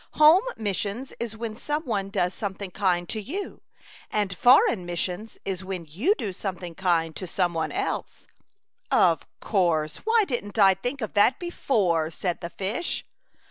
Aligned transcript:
"Home 0.23 0.41
missions 0.57 1.13
is 1.19 1.37
when 1.37 1.55
some 1.55 1.83
one 1.85 2.09
does 2.09 2.33
something 2.33 2.71
kind 2.71 3.07
to 3.07 3.21
you, 3.21 3.61
and 4.09 4.35
foreign 4.35 4.83
missions 4.83 5.37
is 5.45 5.63
when 5.63 5.85
you 5.87 6.15
do 6.15 6.33
something 6.33 6.73
kind 6.73 7.15
to 7.15 7.27
some 7.27 7.53
one 7.53 7.71
else." 7.71 8.25
"Of 8.89 9.27
course; 9.39 9.97
why 9.97 10.23
didn't 10.25 10.57
I 10.57 10.73
think 10.73 11.01
of 11.01 11.13
that 11.13 11.37
before?" 11.37 12.09
said 12.09 12.41
the 12.41 12.49
fish. 12.49 13.05